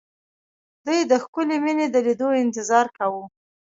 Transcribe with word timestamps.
دوی 0.85 0.99
د 1.11 1.13
ښکلې 1.23 1.57
مينې 1.65 1.85
د 1.91 1.95
ليدو 2.05 2.29
انتظار 2.43 2.85
کاوه 2.97 3.23